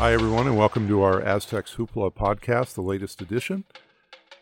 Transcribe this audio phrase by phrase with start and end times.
[0.00, 3.64] Hi, everyone, and welcome to our Aztecs Hoopla podcast, the latest edition.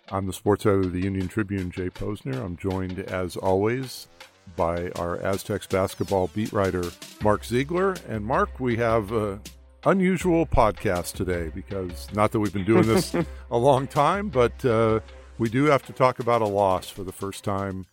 [0.09, 2.41] I'm the sports editor of the Union Tribune, Jay Posner.
[2.41, 4.07] I'm joined, as always,
[4.55, 6.85] by our Aztecs basketball beat writer,
[7.25, 7.97] Mark Ziegler.
[8.09, 9.41] And, Mark, we have an
[9.85, 13.13] unusual podcast today because not that we've been doing this
[13.51, 15.01] a long time, but uh,
[15.39, 17.87] we do have to talk about a loss for the first time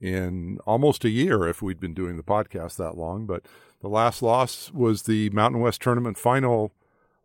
[0.00, 3.26] in almost a year if we'd been doing the podcast that long.
[3.26, 3.44] But
[3.80, 6.72] the last loss was the Mountain West Tournament final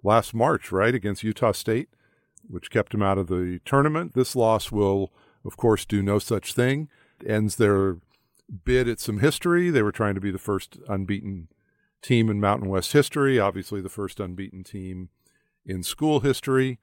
[0.07, 1.89] last March, right, against Utah State,
[2.49, 4.13] which kept them out of the tournament.
[4.13, 5.11] This loss will,
[5.45, 6.89] of course, do no such thing.
[7.21, 7.97] It ends their
[8.63, 9.69] bid at some history.
[9.69, 11.49] They were trying to be the first unbeaten
[12.01, 15.09] team in Mountain West history, obviously the first unbeaten team
[15.65, 16.79] in school history,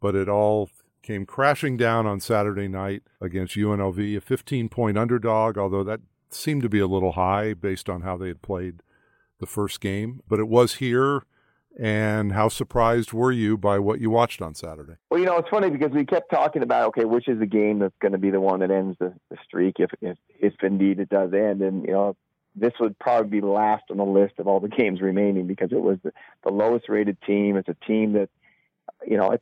[0.00, 0.70] but it all
[1.02, 6.00] came crashing down on Saturday night against UNLV, a 15 point underdog, although that
[6.30, 8.82] seemed to be a little high based on how they had played
[9.38, 10.22] the first game.
[10.26, 11.24] But it was here.
[11.78, 14.94] And how surprised were you by what you watched on Saturday?
[15.10, 17.80] Well, you know, it's funny because we kept talking about, okay, which is the game
[17.80, 21.00] that's going to be the one that ends the, the streak if, if, if indeed
[21.00, 21.62] it does end.
[21.62, 22.16] And, you know,
[22.54, 25.80] this would probably be last on the list of all the games remaining because it
[25.80, 26.12] was the,
[26.44, 27.56] the lowest rated team.
[27.56, 28.30] It's a team that
[29.06, 29.36] you know,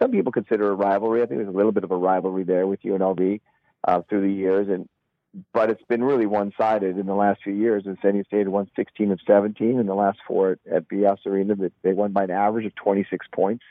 [0.00, 1.22] some people consider a rivalry.
[1.22, 3.40] I think there's a little bit of a rivalry there with UNLV
[3.86, 4.88] uh, through the years, and
[5.52, 7.84] but it's been really one-sided in the last few years.
[7.86, 11.26] And San Diego State won 16 of 17 in the last four at, at Viejas
[11.26, 11.54] Arena.
[11.82, 13.64] They won by an average of 26 points,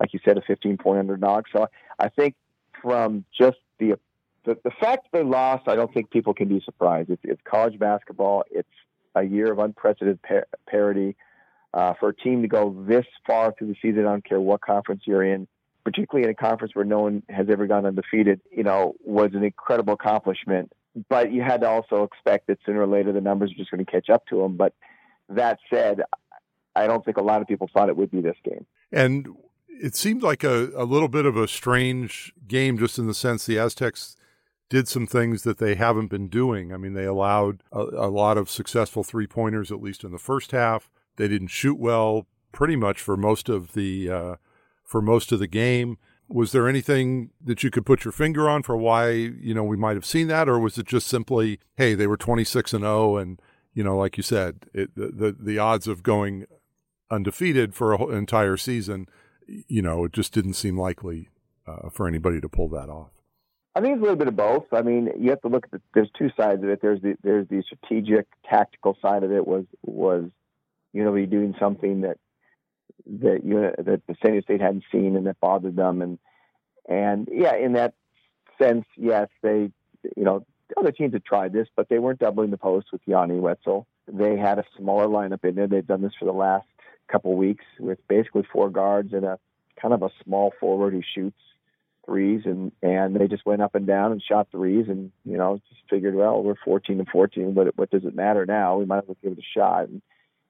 [0.00, 1.44] like you said, a 15-point underdog.
[1.52, 2.34] So I think
[2.82, 3.98] from just the
[4.44, 7.08] the, the fact they lost, I don't think people can be surprised.
[7.08, 8.44] It's, it's college basketball.
[8.50, 8.68] It's
[9.14, 11.16] a year of unprecedented par- parity
[11.74, 14.60] uh, for a team to go this far through the season, I don't care what
[14.60, 15.48] conference you're in,
[15.84, 19.42] particularly in a conference where no one has ever gone undefeated, you know, was an
[19.42, 20.72] incredible accomplishment.
[21.08, 23.84] But you had to also expect that sooner or later the numbers are just going
[23.84, 24.56] to catch up to them.
[24.56, 24.74] But
[25.28, 26.02] that said,
[26.76, 28.66] I don't think a lot of people thought it would be this game.
[28.92, 29.28] And
[29.68, 33.44] it seemed like a, a little bit of a strange game, just in the sense
[33.44, 34.16] the Aztecs
[34.70, 36.72] did some things that they haven't been doing.
[36.72, 40.18] I mean, they allowed a, a lot of successful three pointers, at least in the
[40.18, 40.90] first half.
[41.16, 44.36] They didn't shoot well pretty much for most of the uh,
[44.84, 45.98] for most of the game.
[46.28, 49.76] Was there anything that you could put your finger on for why you know we
[49.76, 52.82] might have seen that, or was it just simply, hey, they were twenty six and
[52.82, 53.40] 0 and
[53.74, 56.46] you know, like you said, it, the, the the odds of going
[57.10, 59.06] undefeated for an entire season,
[59.46, 61.28] you know, it just didn't seem likely
[61.66, 63.10] uh, for anybody to pull that off.
[63.74, 64.66] I think it's a little bit of both.
[64.72, 66.80] I mean, you have to look at the, there's two sides of it.
[66.80, 69.46] There's the there's the strategic, tactical side of it.
[69.46, 70.30] Was was
[70.94, 72.18] you know, doing something that
[73.20, 76.02] that you that the San Diego State hadn't seen and that bothered them.
[76.02, 76.18] And
[76.88, 77.94] and yeah, in that
[78.60, 79.70] sense, yes, they
[80.16, 80.46] you know
[80.76, 84.36] other teams had tried this, but they weren't doubling the post with Yanni Wetzell They
[84.36, 85.66] had a smaller lineup in there.
[85.66, 86.66] They've done this for the last
[87.08, 89.38] couple weeks with basically four guards and a
[89.80, 91.38] kind of a small forward who shoots
[92.06, 95.60] threes and and they just went up and down and shot threes and you know
[95.70, 98.98] just figured well we're 14 to 14 but what does it matter now we might
[98.98, 100.02] as well give it a shot and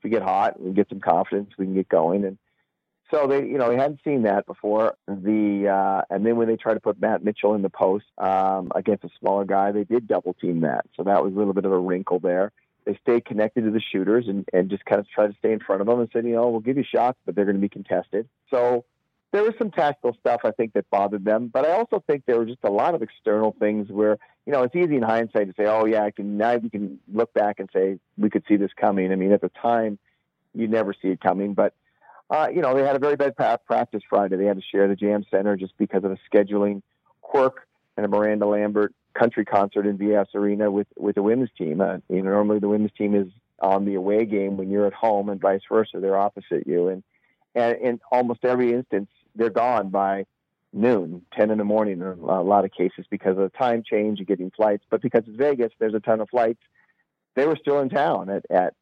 [0.04, 2.24] we get hot, we get some confidence, we can get going.
[2.24, 2.38] And
[3.10, 4.96] so they, you know, they hadn't seen that before.
[5.08, 8.70] The uh, and then when they tried to put Matt Mitchell in the post um,
[8.74, 10.86] against a smaller guy, they did double team that.
[10.96, 12.52] So that was a little bit of a wrinkle there.
[12.84, 15.60] They stayed connected to the shooters and, and just kind of tried to stay in
[15.60, 17.60] front of them and said, you know, we'll give you shots, but they're going to
[17.60, 18.28] be contested.
[18.50, 18.84] So
[19.34, 22.38] there was some tactical stuff I think that bothered them, but I also think there
[22.38, 25.54] were just a lot of external things where you know it's easy in hindsight to
[25.60, 28.54] say, oh yeah, I can now you can look back and say we could see
[28.54, 29.10] this coming.
[29.10, 29.98] I mean, at the time,
[30.54, 31.74] you never see it coming, but
[32.30, 33.34] uh, you know they had a very bad
[33.66, 34.36] practice Friday.
[34.36, 36.82] They had to share the Jam Center just because of a scheduling
[37.20, 41.80] quirk and a Miranda Lambert country concert in Viejas Arena with with the women's team.
[41.80, 43.26] Uh, you know, normally the women's team is
[43.58, 45.98] on the away game when you're at home, and vice versa.
[45.98, 47.02] They're opposite you, and
[47.56, 50.24] and in almost every instance, they're gone by
[50.72, 54.18] noon, 10 in the morning in a lot of cases because of the time change
[54.18, 54.84] and getting flights.
[54.90, 56.60] But because it's Vegas, there's a ton of flights.
[57.36, 58.74] They were still in town at, at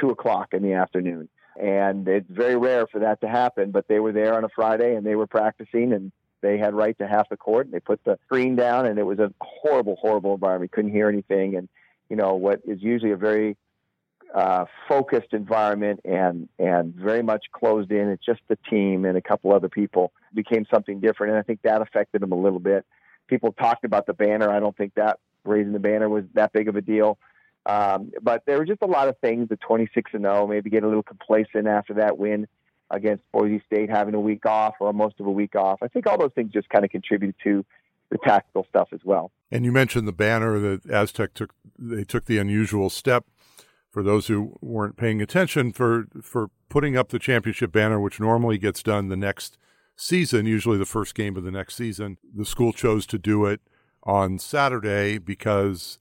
[0.00, 1.28] 2 o'clock in the afternoon.
[1.60, 4.94] And it's very rare for that to happen, but they were there on a Friday
[4.94, 7.66] and they were practicing and they had right to half the court.
[7.66, 10.70] And they put the screen down and it was a horrible, horrible environment.
[10.70, 11.56] Couldn't hear anything.
[11.56, 11.68] And,
[12.08, 13.56] you know, what is usually a very
[14.34, 18.08] uh, focused environment and and very much closed in.
[18.08, 21.62] It's just the team and a couple other people became something different, and I think
[21.62, 22.84] that affected them a little bit.
[23.26, 24.50] People talked about the banner.
[24.50, 27.18] I don't think that raising the banner was that big of a deal.
[27.66, 29.48] Um, but there were just a lot of things.
[29.48, 32.46] The 26 and 0, maybe get a little complacent after that win
[32.90, 35.80] against Boise State, having a week off or most of a week off.
[35.82, 37.64] I think all those things just kind of contributed to
[38.10, 39.30] the tactical stuff as well.
[39.50, 41.54] And you mentioned the banner that Aztec took.
[41.78, 43.26] They took the unusual step
[43.90, 48.58] for those who weren't paying attention, for for putting up the championship banner, which normally
[48.58, 49.58] gets done the next
[49.96, 52.18] season, usually the first game of the next season.
[52.34, 53.60] The school chose to do it
[54.04, 55.98] on Saturday because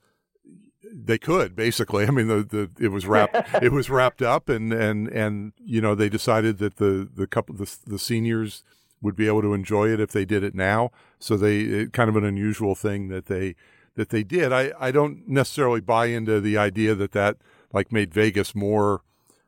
[0.93, 2.05] they could basically.
[2.07, 5.81] I mean, the, the it was wrapped it was wrapped up, and and and you
[5.81, 8.63] know they decided that the the couple the, the seniors
[9.01, 10.91] would be able to enjoy it if they did it now.
[11.19, 13.55] So they it, kind of an unusual thing that they
[13.95, 14.51] that they did.
[14.51, 17.37] I I don't necessarily buy into the idea that that
[17.73, 19.01] like made Vegas more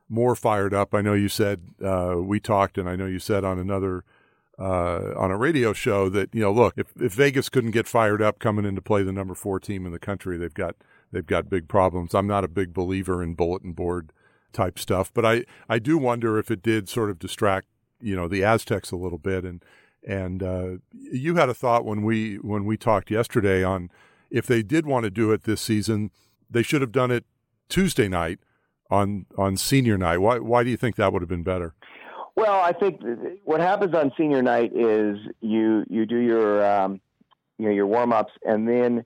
[0.10, 0.94] more fired up.
[0.96, 4.04] I know you said uh, we talked, and I know you said on another
[4.58, 8.22] uh, on a radio show that you know, look, if, if Vegas couldn't get fired
[8.22, 10.76] up coming in to play the number four team in the country, they've got
[11.12, 12.14] they've got big problems.
[12.14, 14.12] I'm not a big believer in bulletin board
[14.52, 17.68] type stuff, but I I do wonder if it did sort of distract
[18.02, 19.46] you know the Aztecs a little bit.
[19.46, 19.64] And
[20.06, 23.90] and uh, you had a thought when we when we talked yesterday on
[24.30, 26.12] if they did want to do it this season,
[26.50, 27.26] they should have done it
[27.70, 28.40] Tuesday night
[28.90, 30.18] on on senior night.
[30.18, 31.74] Why why do you think that would have been better?
[32.36, 33.02] Well, I think
[33.44, 37.02] what happens on senior night is you you do your um,
[37.58, 39.06] you know your warm ups, and then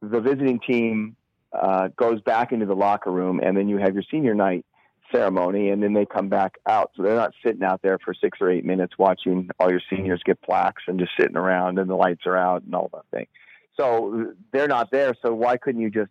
[0.00, 1.16] the visiting team
[1.52, 4.64] uh, goes back into the locker room, and then you have your senior night
[5.12, 6.90] ceremony, and then they come back out.
[6.96, 10.22] So they're not sitting out there for six or eight minutes watching all your seniors
[10.24, 13.26] get plaques and just sitting around, and the lights are out and all that thing.
[13.76, 15.14] So they're not there.
[15.24, 16.10] So why couldn't you just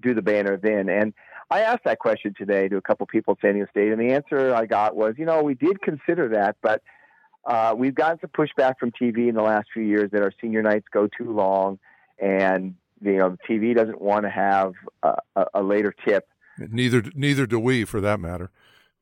[0.00, 0.88] do the banner then?
[0.88, 1.12] And
[1.50, 4.14] I asked that question today to a couple people at San Diego State, and the
[4.14, 6.82] answer I got was, you know, we did consider that, but
[7.44, 10.62] uh, we've gotten some pushback from TV in the last few years that our senior
[10.62, 11.78] nights go too long,
[12.18, 16.28] and you know, the TV doesn't want to have a, a later tip.
[16.58, 18.50] Neither neither do we, for that matter.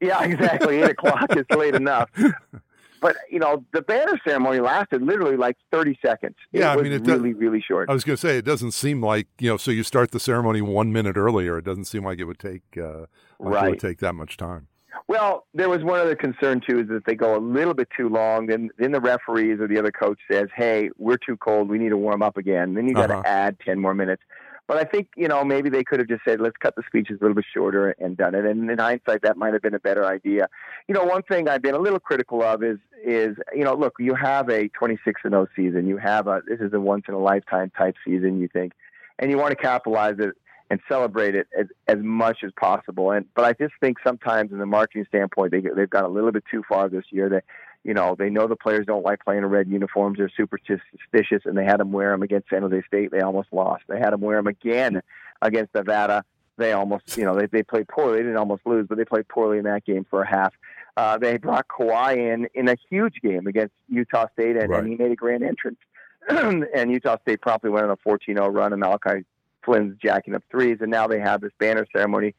[0.01, 0.81] Yeah, exactly.
[0.83, 2.11] Eight o'clock is late enough.
[3.01, 6.37] But you know, the banner ceremony lasted literally like thirty seconds.
[6.53, 7.89] It yeah, I mean, it really, does, really short.
[7.89, 9.57] I was going to say it doesn't seem like you know.
[9.57, 11.59] So you start the ceremony one minute earlier.
[11.59, 13.07] It doesn't seem like it would take uh,
[13.39, 13.67] like right.
[13.67, 14.69] it would take that much time.
[15.07, 18.09] Well, there was one other concern too, is that they go a little bit too
[18.09, 18.47] long.
[18.47, 21.69] Then, then the referees or the other coach says, "Hey, we're too cold.
[21.69, 23.23] We need to warm up again." Then you got to uh-huh.
[23.25, 24.23] add ten more minutes.
[24.69, 27.17] But I think, you know, maybe they could have just said, let's cut the speeches
[27.21, 28.45] a little bit shorter and done it.
[28.45, 30.47] And in hindsight, that might have been a better idea.
[30.87, 33.95] You know, one thing I've been a little critical of is, is, you know, look,
[33.99, 35.89] you have a 26 and 0 season.
[35.89, 38.75] You have a, this is a once in a lifetime type season, you think,
[39.19, 40.35] and you want to capitalize it
[40.71, 43.11] and celebrate it as, as much as possible.
[43.11, 46.31] And, but I just think sometimes in the marketing standpoint, they, they've gone a little
[46.31, 47.31] bit too far this year.
[47.31, 47.41] They,
[47.89, 50.19] you know, they know the players don't like playing in red uniforms.
[50.19, 53.11] They're super superstitious, and they had them wear them against San Jose State.
[53.11, 53.85] They almost lost.
[53.89, 55.01] They had them wear them again
[55.41, 56.23] against Nevada.
[56.59, 58.19] They almost, you know, they, they played poorly.
[58.19, 60.53] They didn't almost lose, but they played poorly in that game for a half.
[60.99, 64.81] Uh, they brought Kawhi in in a huge game against Utah State, and, right.
[64.81, 65.79] and he made a grand entrance.
[66.29, 69.25] and Utah State promptly went on a 14-0 run, and Malachi
[69.65, 72.35] Flynn's jacking up threes, and now they have this banner ceremony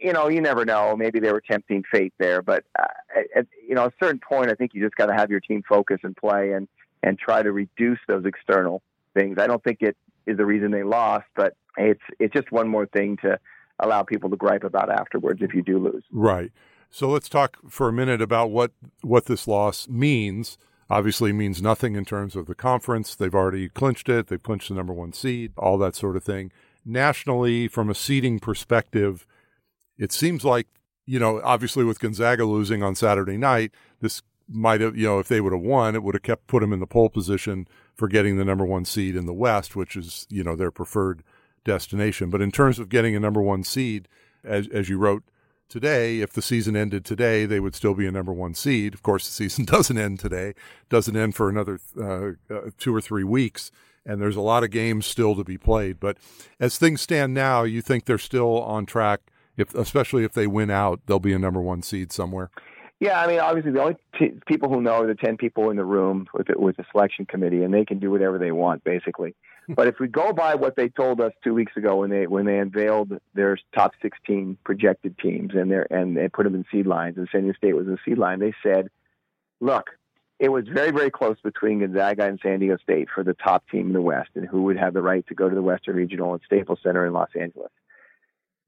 [0.00, 0.96] you know, you never know.
[0.96, 2.86] Maybe they were tempting fate there, but uh,
[3.36, 5.62] at, you know, a certain point, I think you just got to have your team
[5.68, 6.68] focus and play and
[7.02, 8.80] and try to reduce those external
[9.14, 9.38] things.
[9.38, 9.96] I don't think it
[10.26, 13.38] is the reason they lost, but it's it's just one more thing to
[13.80, 16.04] allow people to gripe about afterwards if you do lose.
[16.12, 16.52] Right.
[16.90, 20.58] So let's talk for a minute about what what this loss means.
[20.90, 23.14] Obviously, means nothing in terms of the conference.
[23.14, 24.26] They've already clinched it.
[24.26, 25.52] They've clinched the number one seed.
[25.56, 26.52] All that sort of thing.
[26.84, 29.26] Nationally, from a seeding perspective,
[29.98, 30.66] it seems like
[31.06, 35.28] you know obviously with Gonzaga losing on Saturday night, this might have you know if
[35.28, 38.08] they would have won, it would have kept put them in the pole position for
[38.08, 41.22] getting the number one seed in the West, which is you know their preferred
[41.64, 42.30] destination.
[42.30, 44.08] But in terms of getting a number one seed,
[44.44, 45.24] as as you wrote
[45.68, 48.94] today, if the season ended today, they would still be a number one seed.
[48.94, 50.54] Of course, the season doesn't end today;
[50.88, 53.70] doesn't end for another uh, uh, two or three weeks,
[54.04, 56.00] and there's a lot of games still to be played.
[56.00, 56.18] But
[56.60, 59.20] as things stand now, you think they're still on track
[59.62, 62.50] if especially if they win out, they'll be a number one seed somewhere.
[63.02, 65.76] Yeah, I mean, obviously, the only t- people who know are the ten people in
[65.76, 68.84] the room with the, with the selection committee, and they can do whatever they want,
[68.84, 69.34] basically.
[69.66, 69.74] Hmm.
[69.74, 72.46] but if we go by what they told us two weeks ago when they when
[72.46, 76.86] they unveiled their top sixteen projected teams and their and they put them in seed
[76.86, 78.88] lines, and San Diego State was a seed line, they said,
[79.60, 79.90] "Look,
[80.38, 83.88] it was very very close between Gonzaga and San Diego State for the top team
[83.88, 86.34] in the West, and who would have the right to go to the Western Regional
[86.34, 87.72] and Staples Center in Los Angeles."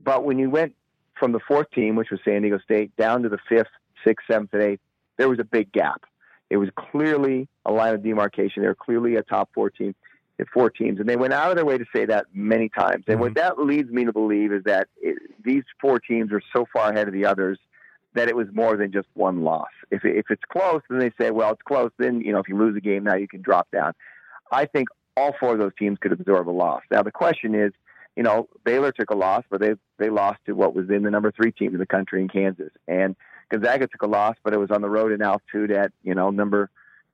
[0.01, 0.75] But when you went
[1.19, 3.69] from the fourth team, which was San Diego State, down to the fifth,
[4.05, 4.81] sixth, seventh, and eighth,
[5.17, 6.03] there was a big gap.
[6.51, 8.63] It was clearly a line of demarcation.
[8.63, 9.95] They were clearly a top four team,
[10.53, 13.05] four teams, and they went out of their way to say that many times.
[13.07, 13.21] And mm-hmm.
[13.21, 16.91] what that leads me to believe is that it, these four teams are so far
[16.91, 17.59] ahead of the others
[18.15, 19.71] that it was more than just one loss.
[19.91, 21.91] If if it's close, then they say, well, it's close.
[21.99, 23.93] Then you know, if you lose a game now, you can drop down.
[24.53, 26.83] I think all four of those teams could absorb a loss.
[26.91, 27.73] Now the question is,
[28.17, 31.11] you know, Baylor took a loss, but they they lost to what was in the
[31.11, 33.17] number three team in the country in Kansas, and
[33.51, 36.31] Gonzaga took a loss, but it was on the road in altitude at you know
[36.31, 36.71] number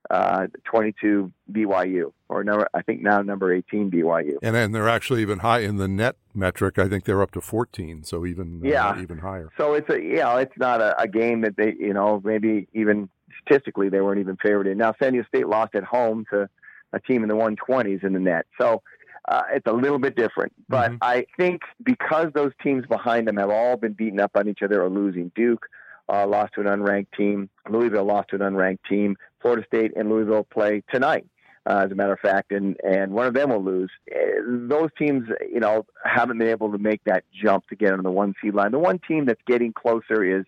[0.09, 4.37] uh, 22 BYU, or number I think now number 18 BYU.
[4.41, 6.77] And and they're actually even high in the net metric.
[6.79, 9.49] I think they're up to 14, so even uh, yeah, uh, even higher.
[9.57, 12.67] So it's a you know it's not a, a, game that they you know maybe
[12.73, 13.09] even
[13.41, 14.77] statistically they weren't even favored in.
[14.77, 16.49] Now San Diego State lost at home to
[16.93, 18.81] a team in the 120s in the net, so.
[19.27, 20.97] Uh, it's a little bit different, but mm-hmm.
[21.01, 24.81] I think because those teams behind them have all been beaten up on each other
[24.81, 25.67] or losing, Duke,
[26.11, 27.49] uh, lost to an unranked team.
[27.69, 29.15] Louisville lost to an unranked team.
[29.41, 31.25] Florida State and Louisville play tonight,
[31.69, 33.91] uh, as a matter of fact, and and one of them will lose.
[34.11, 38.01] Uh, those teams, you know, haven't been able to make that jump to get on
[38.01, 38.71] the one seed line.
[38.71, 40.45] The one team that's getting closer is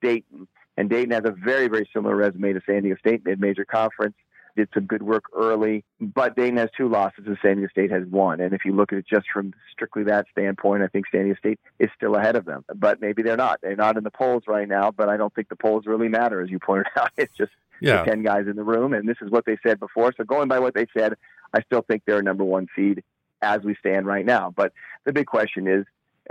[0.00, 3.66] Dayton, and Dayton has a very very similar resume to San Diego State mid major
[3.66, 4.16] conference
[4.56, 8.04] did some good work early, but Dayton has two losses and San Diego State has
[8.06, 8.40] one.
[8.40, 11.38] And if you look at it just from strictly that standpoint, I think San Diego
[11.38, 12.64] State is still ahead of them.
[12.74, 13.60] But maybe they're not.
[13.62, 16.40] They're not in the polls right now, but I don't think the polls really matter,
[16.40, 17.10] as you pointed out.
[17.16, 18.04] It's just yeah.
[18.04, 20.12] 10 guys in the room, and this is what they said before.
[20.16, 21.14] So going by what they said,
[21.52, 23.02] I still think they're a number one seed
[23.42, 24.52] as we stand right now.
[24.54, 24.72] But
[25.04, 25.84] the big question is,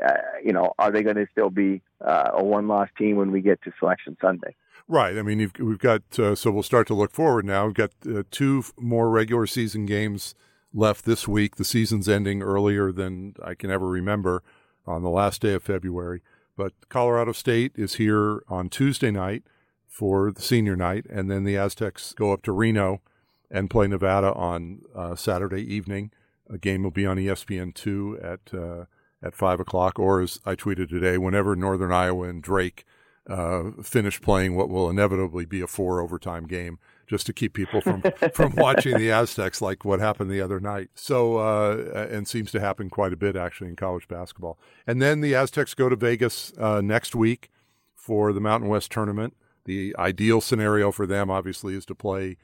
[0.03, 0.13] uh,
[0.44, 3.62] you know, are they going to still be uh, a one-loss team when we get
[3.63, 4.56] to Selection Sunday?
[4.88, 5.18] Right.
[5.18, 7.66] I mean, we've got uh, so we'll start to look forward now.
[7.66, 10.36] We've got uh, two more regular season games
[10.74, 11.56] left this week.
[11.56, 14.44] The season's ending earlier than I can ever remember
[14.86, 16.22] on the last day of February.
[16.58, 19.44] But Colorado State is here on Tuesday night
[19.88, 23.02] for the senior night, and then the Aztecs go up to Reno
[23.50, 26.12] and play Nevada on uh, Saturday evening.
[26.50, 28.86] A game will be on ESPN two at uh,
[29.22, 32.86] at five o'clock, or as I tweeted today, whenever Northern Iowa and Drake
[33.30, 36.77] uh, finish playing what will inevitably be a four overtime game
[37.08, 38.01] just to keep people from
[38.34, 40.89] from watching the Aztecs like what happened the other night.
[40.96, 44.60] So uh, and seems to happen quite a bit actually in college basketball.
[44.86, 47.50] And then the Aztecs go to Vegas uh, next week
[47.96, 49.36] for the Mountain West tournament.
[49.65, 52.38] The ideal scenario for them obviously is to play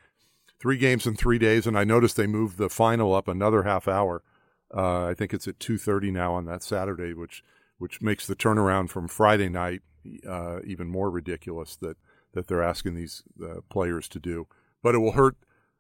[0.60, 1.68] three games in three days.
[1.68, 4.24] And I noticed they moved the final up another half hour.
[4.74, 7.44] Uh, I think it's at two thirty now on that Saturday, which
[7.80, 9.82] which makes the turnaround from Friday night
[10.28, 11.98] uh, even more ridiculous that
[12.34, 14.48] that they're asking these uh, players to do.
[14.84, 15.36] But it will hurt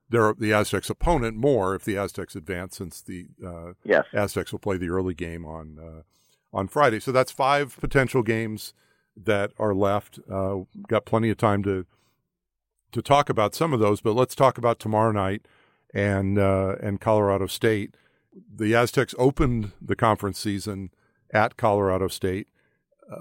[0.09, 4.05] their the Aztecs' opponent more if the Aztecs advance, since the uh, yes.
[4.13, 6.01] Aztecs will play the early game on uh,
[6.51, 6.99] on Friday.
[6.99, 8.73] So that's five potential games
[9.15, 10.19] that are left.
[10.31, 11.85] Uh, got plenty of time to
[12.91, 15.45] to talk about some of those, but let's talk about tomorrow night
[15.93, 17.95] and uh, and Colorado State.
[18.55, 20.91] The Aztecs opened the conference season
[21.31, 22.47] at Colorado State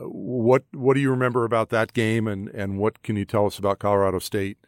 [0.01, 3.59] what what do you remember about that game, and and what can you tell us
[3.59, 4.59] about Colorado State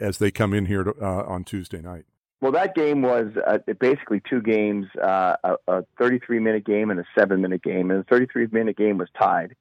[0.00, 2.04] as they come in here to, uh, on Tuesday night?
[2.40, 5.36] Well, that game was uh, basically two games, uh,
[5.66, 7.90] a, 33 minute game and a seven minute game.
[7.90, 9.56] And the 33 minute game was tied,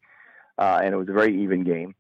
[0.57, 1.95] uh, and it was a very even game.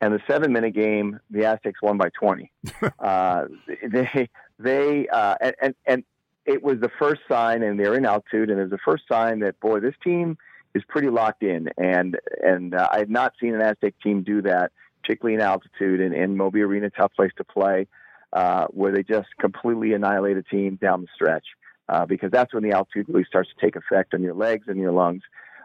[0.00, 2.52] And the seven minute game, the Aztecs won by 20.
[2.98, 3.46] Uh,
[3.90, 4.28] they
[4.58, 6.04] they uh, and, and and
[6.44, 9.40] it was the first sign, and they're in altitude, and it was the first sign
[9.40, 10.36] that boy, this team
[10.74, 14.42] is pretty locked in, and and uh, I have not seen an Aztec team do
[14.42, 14.72] that,
[15.02, 17.86] particularly in altitude and in Moby Arena, tough place to play,
[18.32, 21.46] uh, where they just completely annihilate a team down the stretch,
[21.88, 24.78] uh, because that's when the altitude really starts to take effect on your legs and
[24.78, 25.22] your lungs,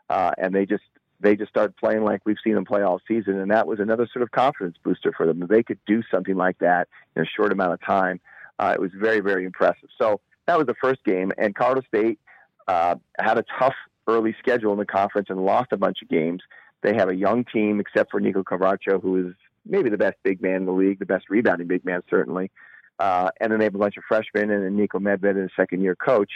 [0.09, 0.83] uh, and they just
[1.19, 4.07] they just start playing like we've seen them play all season, and that was another
[4.11, 5.45] sort of confidence booster for them.
[5.49, 8.19] They could do something like that in a short amount of time,
[8.59, 9.89] uh, it was very very impressive.
[9.97, 12.19] So that was the first game, and Colorado State
[12.67, 13.75] uh, had a tough
[14.07, 16.41] early schedule in the conference and lost a bunch of games.
[16.81, 20.41] They have a young team, except for Nico Carvacho, who is maybe the best big
[20.41, 22.51] man in the league, the best rebounding big man, certainly.
[22.99, 25.81] Uh, and then they have a bunch of freshmen and then Niko Medved, a second
[25.81, 26.31] year coach.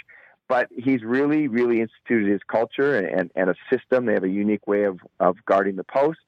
[0.47, 4.05] But he's really, really instituted his culture and, and, and a system.
[4.05, 6.19] They have a unique way of, of guarding the post.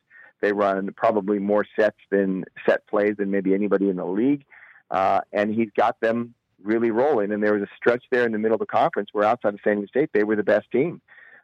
[0.41, 4.43] They run probably more sets than set plays than maybe anybody in the league.
[4.91, 7.31] Uh, and he's got them really rolling.
[7.31, 9.59] And there was a stretch there in the middle of the conference where outside of
[9.63, 11.01] San Diego State, they were the best team.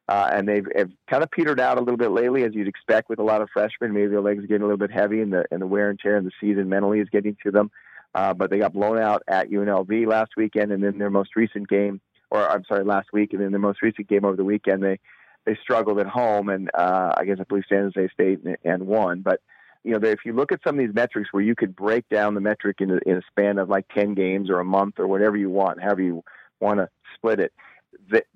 [0.08, 0.68] Uh, and they've
[1.10, 3.50] kind of petered out a little bit lately, as you'd expect with a lot of
[3.52, 3.94] freshmen.
[3.94, 6.00] Maybe their legs are getting a little bit heavy, and the and the wear and
[6.00, 7.72] tear in the season mentally is getting to them.
[8.14, 11.68] Uh, but they got blown out at UNLV last weekend, and then their most recent
[11.68, 14.84] game, or I'm sorry, last week, and then their most recent game over the weekend,
[14.84, 15.00] they
[15.46, 18.88] they struggled at home, and uh, I guess I believe San Jose State and, and
[18.88, 19.22] won.
[19.22, 19.42] But
[19.84, 22.34] you know, if you look at some of these metrics where you could break down
[22.34, 25.08] the metric in a, in a span of like 10 games or a month or
[25.08, 26.24] whatever you want, however you
[26.60, 27.54] want to split it,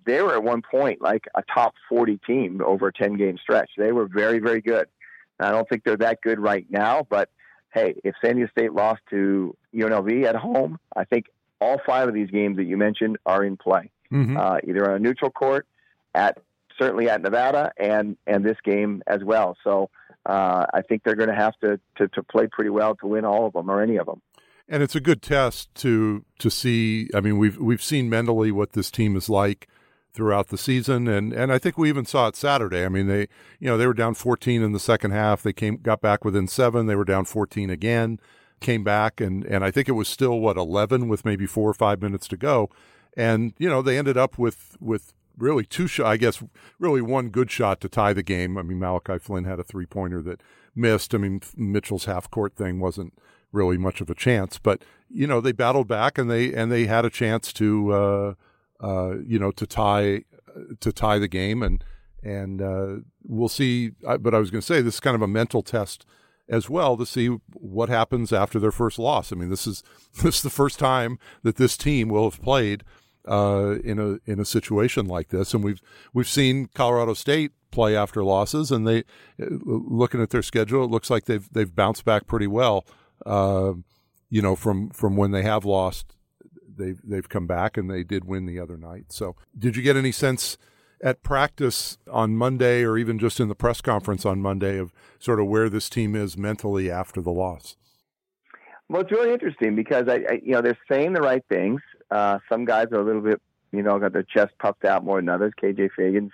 [0.06, 3.70] they were at one point like a top 40 team over a 10 game stretch.
[3.78, 4.88] They were very, very good.
[5.40, 7.30] I don't think they're that good right now, but
[7.74, 11.28] hey, if San Diego State lost to UNLV at home, I think
[11.62, 14.38] all five of these games that you mentioned are in play, mm-hmm.
[14.38, 15.68] uh, either on a neutral court,
[16.16, 16.40] at
[16.78, 19.58] certainly at Nevada and and this game as well.
[19.64, 19.90] So
[20.26, 23.26] uh, I think they're going to have to, to to play pretty well to win
[23.26, 24.22] all of them or any of them.
[24.72, 27.10] And it's a good test to to see.
[27.16, 29.68] I mean, we've we've seen mentally what this team is like
[30.14, 32.86] throughout the season, and and I think we even saw it Saturday.
[32.86, 33.22] I mean, they
[33.60, 35.42] you know they were down 14 in the second half.
[35.42, 36.86] They came got back within seven.
[36.86, 38.20] They were down 14 again,
[38.60, 41.74] came back, and and I think it was still what 11 with maybe four or
[41.74, 42.70] five minutes to go,
[43.18, 46.08] and you know they ended up with with really two shot.
[46.08, 46.44] I guess
[46.78, 48.58] really one good shot to tie the game.
[48.58, 50.42] I mean, Malachi Flynn had a three pointer that
[50.76, 51.16] missed.
[51.16, 53.14] I mean, Mitchell's half court thing wasn't
[53.52, 56.86] really much of a chance, but you know they battled back and they and they
[56.86, 58.34] had a chance to uh,
[58.80, 60.24] uh, you know to tie
[60.80, 61.84] to tie the game and
[62.24, 63.92] and uh, we'll see.
[64.02, 66.06] But I was going to say this is kind of a mental test
[66.48, 69.32] as well to see what happens after their first loss.
[69.32, 69.84] I mean, this is
[70.24, 72.84] this is the first time that this team will have played
[73.28, 75.54] uh, in a in a situation like this.
[75.54, 75.82] And we've
[76.14, 79.04] we've seen Colorado State play after losses, and they
[79.38, 82.86] looking at their schedule, it looks like they've they've bounced back pretty well.
[83.26, 83.74] Uh,
[84.30, 86.16] you know, from from when they have lost,
[86.78, 89.06] they've they've come back and they did win the other night.
[89.10, 90.58] So, did you get any sense?
[91.02, 95.40] At practice on Monday, or even just in the press conference on Monday, of sort
[95.40, 97.78] of where this team is mentally after the loss.
[98.90, 101.80] Well, it's really interesting because I, I you know, they're saying the right things.
[102.10, 103.40] Uh, some guys are a little bit,
[103.72, 105.54] you know, got their chest puffed out more than others.
[105.62, 106.32] KJ Feagins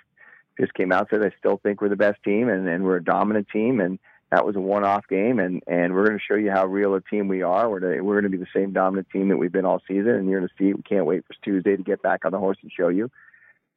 [0.58, 3.04] just came out said, I still think we're the best team and, and we're a
[3.04, 3.80] dominant team.
[3.80, 3.98] And
[4.30, 5.38] that was a one-off game.
[5.38, 7.68] And, and we're going to show you how real a team we are.
[7.68, 10.10] We're, to, we're going to be the same dominant team that we've been all season.
[10.10, 10.72] And you're going to see.
[10.72, 13.10] We can't wait for Tuesday to get back on the horse and show you.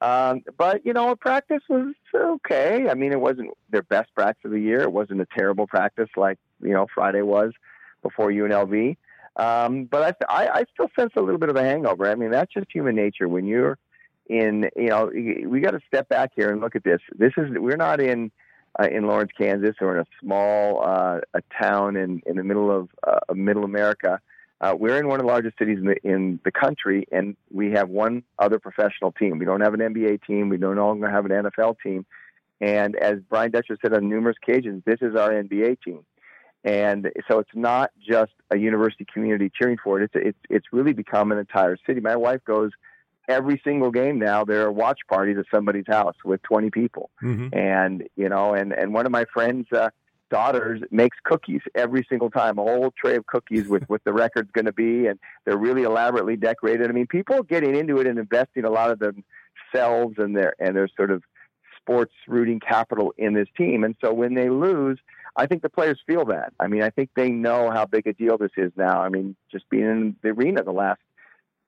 [0.02, 2.88] Um, but you know, our practice was okay.
[2.90, 4.82] I mean, it wasn't their best practice of the year.
[4.82, 7.52] It wasn't a terrible practice like you know Friday was
[8.02, 8.96] before UNLV.
[9.36, 12.10] Um, but I, I, I still sense a little bit of a hangover.
[12.10, 13.28] I mean, that's just human nature.
[13.28, 13.78] When you're
[14.28, 17.02] in, you know, we got to step back here and look at this.
[17.18, 18.32] This is we're not in
[18.80, 22.72] uh, in Lawrence, Kansas, or in a small uh, a town in in the middle
[22.72, 24.20] of uh, middle America.
[24.62, 27.72] Uh, we're in one of the largest cities in the, in the country, and we
[27.72, 29.40] have one other professional team.
[29.40, 30.50] We don't have an NBA team.
[30.50, 32.06] We no longer have an NFL team.
[32.60, 36.04] And as Brian Dutcher said on numerous occasions, this is our NBA team.
[36.66, 40.12] And so it's not just a university community cheering for it.
[40.14, 42.02] It's it's it's really become an entire city.
[42.02, 42.72] My wife goes
[43.30, 44.44] every single game now.
[44.44, 47.56] There are watch parties at somebody's house with 20 people, mm-hmm.
[47.58, 49.68] and you know, and and one of my friends.
[49.72, 49.90] Uh,
[50.32, 54.52] daughters makes cookies every single time a whole tray of cookies with what the record's
[54.52, 58.06] going to be and they're really elaborately decorated i mean people are getting into it
[58.06, 61.24] and investing a lot of themselves and their and their sort of
[61.82, 65.00] sports rooting capital in this team and so when they lose
[65.36, 66.52] I think the players feel that.
[66.60, 69.02] I mean, I think they know how big a deal this is now.
[69.02, 71.00] I mean, just being in the arena the last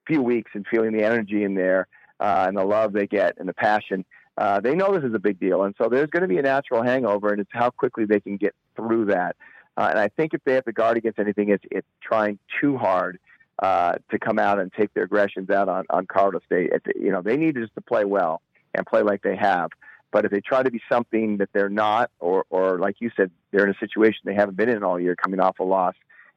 [0.06, 1.86] few weeks and feeling the energy in there
[2.20, 4.04] uh, and the love they get and the passion,
[4.38, 5.64] uh, they know this is a big deal.
[5.64, 8.36] And so there's going to be a natural hangover, and it's how quickly they can
[8.36, 9.36] get through that.
[9.76, 12.76] Uh, and I think if they have to guard against anything, it's, it's trying too
[12.76, 13.18] hard
[13.58, 16.72] uh, to come out and take their aggressions out on, on Colorado State.
[16.94, 18.42] You know, they need just to play well
[18.74, 19.70] and play like they have.
[20.10, 23.30] But if they try to be something that they're not, or, or like you said,
[23.50, 25.94] they're in a situation they haven't been in all year, coming off a loss,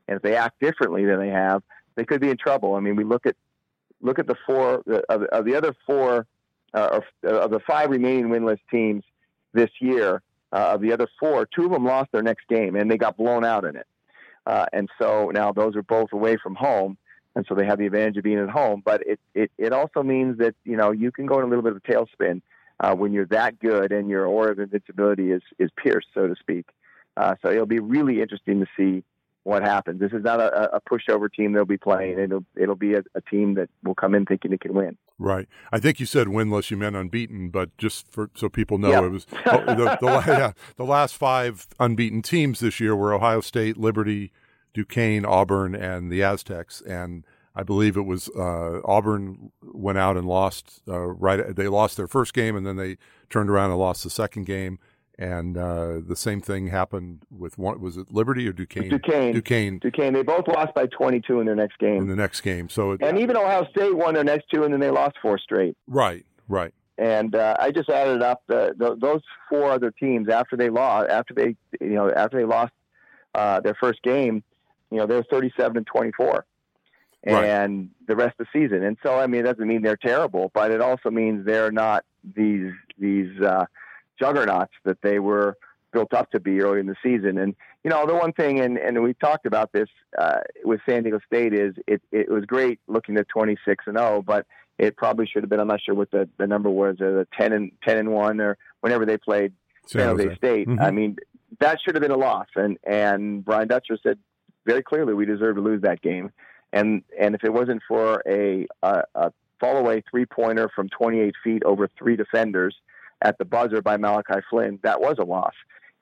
[0.07, 1.61] and if they act differently than they have,
[1.95, 2.75] they could be in trouble.
[2.75, 3.35] I mean, we look at
[4.01, 6.27] look at the four of, of the other four
[6.73, 9.03] uh, of the five remaining winless teams
[9.53, 10.21] this year.
[10.53, 13.17] Uh, of the other four, two of them lost their next game, and they got
[13.17, 13.87] blown out in it.
[14.45, 16.97] Uh, and so now those are both away from home,
[17.35, 18.81] and so they have the advantage of being at home.
[18.85, 21.63] But it it, it also means that you know you can go in a little
[21.63, 22.41] bit of a tailspin
[22.79, 26.35] uh, when you're that good and your aura of invincibility is is pierced, so to
[26.39, 26.67] speak.
[27.17, 29.03] Uh, so it'll be really interesting to see
[29.45, 29.99] what happens.
[29.99, 32.17] This is not a, a pushover team they'll be playing.
[32.19, 34.97] It'll it'll be a, a, team that will come in thinking it can win.
[35.19, 35.47] Right.
[35.71, 36.71] I think you said winless.
[36.71, 40.51] You meant unbeaten, but just for so people know, it was oh, the, the, yeah,
[40.77, 44.31] the last five unbeaten teams this year were Ohio State, Liberty,
[44.73, 47.23] Duquesne, Auburn, and the Aztecs, and
[47.55, 51.55] I believe it was uh, Auburn went out and lost uh, right.
[51.55, 52.97] They lost their first game, and then they
[53.29, 54.79] turned around and lost the second game.
[55.17, 57.79] And uh, the same thing happened with one.
[57.79, 58.89] Was it Liberty or Duquesne?
[58.89, 59.33] Duquesne.
[59.33, 59.79] Duquesne.
[59.79, 60.13] Duquesne.
[60.13, 62.01] They both lost by 22 in their next game.
[62.01, 62.67] In the next game.
[62.67, 65.37] So it, and even Ohio State won their next two, and then they lost four
[65.37, 65.77] straight.
[65.87, 66.25] Right.
[66.49, 66.73] Right.
[66.97, 71.09] And uh, I just added up the, the, those four other teams after they lost.
[71.09, 72.73] After they, you know, after they lost
[73.33, 74.43] uh, their first game,
[74.91, 76.45] you know, they were 37 and 24
[77.25, 78.83] and the rest of the season.
[78.83, 82.05] And so, I mean, it doesn't mean they're terrible, but it also means they're not
[82.35, 83.65] these these uh,
[84.19, 85.57] juggernauts that they were
[85.91, 87.37] built up to be early in the season.
[87.37, 91.03] And you know, the one thing, and and we talked about this uh, with San
[91.03, 94.45] Diego State, is it it was great looking at 26 and 0, but
[94.77, 95.59] it probably should have been.
[95.59, 98.41] I'm not sure what the, the number was, uh, the ten and ten and one,
[98.41, 99.53] or whenever they played
[99.85, 100.67] San Jose State.
[100.67, 100.81] Mm-hmm.
[100.81, 101.17] I mean,
[101.59, 102.47] that should have been a loss.
[102.55, 104.19] And and Brian Dutcher said
[104.65, 106.31] very clearly we deserve to lose that game.
[106.73, 111.33] And and if it wasn't for a a, a fall away three pointer from 28
[111.43, 112.75] feet over three defenders
[113.25, 115.53] at the buzzer by Malachi Flynn, that was a loss.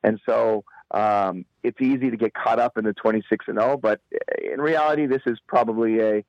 [0.04, 4.02] And so um, it's easy to get caught up in the 26 and 0, but
[4.44, 6.26] in reality, this is probably a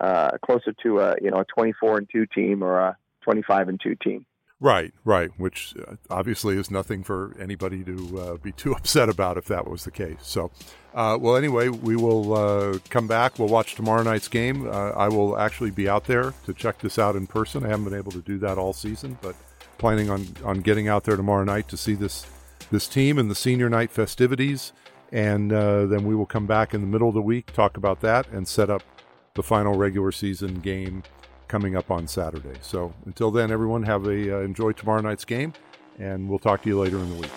[0.00, 3.80] uh, closer to a you know a 24 and two team or a 25 and
[3.80, 4.24] two team.
[4.60, 5.30] Right, right.
[5.36, 9.68] Which uh, obviously is nothing for anybody to uh, be too upset about if that
[9.68, 10.18] was the case.
[10.22, 10.50] So,
[10.94, 13.38] uh, well, anyway, we will uh, come back.
[13.38, 14.66] We'll watch tomorrow night's game.
[14.66, 17.64] Uh, I will actually be out there to check this out in person.
[17.64, 19.36] I haven't been able to do that all season, but
[19.78, 22.26] planning on on getting out there tomorrow night to see this
[22.70, 24.72] this team and the senior night festivities.
[25.10, 28.00] And uh, then we will come back in the middle of the week, talk about
[28.02, 28.82] that, and set up
[29.34, 31.02] the final regular season game
[31.48, 32.58] coming up on Saturday.
[32.60, 35.54] So until then, everyone, have a uh, enjoy tomorrow night's game,
[35.98, 37.30] and we'll talk to you later in the week.